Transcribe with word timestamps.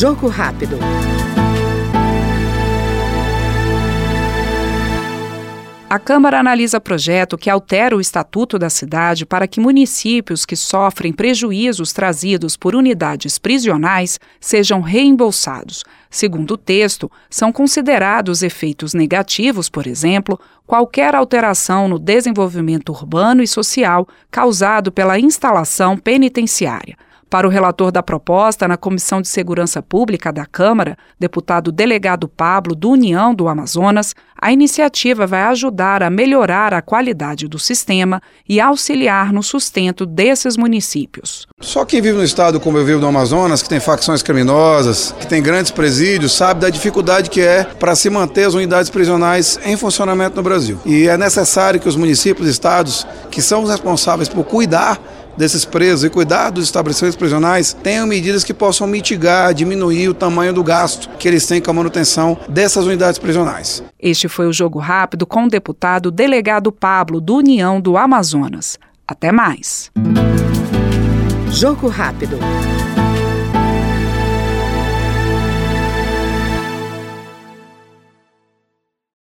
Jogo 0.00 0.28
rápido. 0.28 0.78
A 5.90 5.98
Câmara 5.98 6.40
analisa 6.40 6.80
projeto 6.80 7.36
que 7.36 7.50
altera 7.50 7.94
o 7.94 8.00
estatuto 8.00 8.58
da 8.58 8.70
cidade 8.70 9.26
para 9.26 9.46
que 9.46 9.60
municípios 9.60 10.46
que 10.46 10.56
sofrem 10.56 11.12
prejuízos 11.12 11.92
trazidos 11.92 12.56
por 12.56 12.74
unidades 12.74 13.38
prisionais 13.38 14.18
sejam 14.40 14.80
reembolsados. 14.80 15.84
Segundo 16.08 16.52
o 16.52 16.56
texto, 16.56 17.12
são 17.28 17.52
considerados 17.52 18.42
efeitos 18.42 18.94
negativos, 18.94 19.68
por 19.68 19.86
exemplo, 19.86 20.40
qualquer 20.66 21.14
alteração 21.14 21.88
no 21.88 21.98
desenvolvimento 21.98 22.88
urbano 22.88 23.42
e 23.42 23.46
social 23.46 24.08
causado 24.30 24.90
pela 24.90 25.18
instalação 25.18 25.98
penitenciária. 25.98 26.96
Para 27.30 27.46
o 27.46 27.50
relator 27.50 27.92
da 27.92 28.02
proposta 28.02 28.66
na 28.66 28.76
Comissão 28.76 29.22
de 29.22 29.28
Segurança 29.28 29.80
Pública 29.80 30.32
da 30.32 30.44
Câmara, 30.44 30.98
deputado 31.16 31.70
delegado 31.70 32.26
Pablo, 32.26 32.74
do 32.74 32.90
União 32.90 33.32
do 33.32 33.46
Amazonas, 33.46 34.16
a 34.36 34.52
iniciativa 34.52 35.28
vai 35.28 35.42
ajudar 35.42 36.02
a 36.02 36.10
melhorar 36.10 36.74
a 36.74 36.82
qualidade 36.82 37.46
do 37.46 37.56
sistema 37.56 38.20
e 38.48 38.58
auxiliar 38.58 39.32
no 39.32 39.44
sustento 39.44 40.04
desses 40.04 40.56
municípios. 40.56 41.46
Só 41.60 41.84
quem 41.84 42.02
vive 42.02 42.18
no 42.18 42.24
estado 42.24 42.58
como 42.58 42.78
eu 42.78 42.84
vivo 42.84 43.00
no 43.00 43.06
Amazonas, 43.06 43.62
que 43.62 43.68
tem 43.68 43.78
facções 43.78 44.24
criminosas, 44.24 45.14
que 45.20 45.26
tem 45.28 45.40
grandes 45.40 45.70
presídios, 45.70 46.32
sabe 46.32 46.62
da 46.62 46.68
dificuldade 46.68 47.30
que 47.30 47.40
é 47.40 47.62
para 47.62 47.94
se 47.94 48.10
manter 48.10 48.48
as 48.48 48.54
unidades 48.54 48.90
prisionais 48.90 49.60
em 49.64 49.76
funcionamento 49.76 50.34
no 50.34 50.42
Brasil. 50.42 50.80
E 50.84 51.06
é 51.06 51.16
necessário 51.16 51.78
que 51.78 51.88
os 51.88 51.94
municípios 51.94 52.48
e 52.48 52.50
estados, 52.50 53.06
que 53.30 53.40
são 53.40 53.62
os 53.62 53.70
responsáveis 53.70 54.28
por 54.28 54.42
cuidar 54.42 54.98
desses 55.40 55.64
presos 55.64 56.04
e 56.04 56.10
cuidar 56.10 56.50
dos 56.50 56.64
estabelecimentos 56.64 57.16
prisionais 57.16 57.72
tenham 57.72 58.06
medidas 58.06 58.44
que 58.44 58.52
possam 58.52 58.86
mitigar, 58.86 59.54
diminuir 59.54 60.08
o 60.08 60.14
tamanho 60.14 60.52
do 60.52 60.62
gasto 60.62 61.08
que 61.18 61.26
eles 61.26 61.46
têm 61.46 61.62
com 61.62 61.70
a 61.70 61.74
manutenção 61.74 62.38
dessas 62.46 62.84
unidades 62.84 63.18
prisionais. 63.18 63.82
Este 63.98 64.28
foi 64.28 64.46
o 64.46 64.52
Jogo 64.52 64.78
Rápido 64.78 65.26
com 65.26 65.44
o 65.44 65.48
deputado 65.48 66.10
delegado 66.10 66.70
Pablo, 66.70 67.20
do 67.20 67.36
União 67.36 67.80
do 67.80 67.96
Amazonas. 67.96 68.78
Até 69.08 69.32
mais. 69.32 69.90
Jogo 71.50 71.88
Rápido. 71.88 72.38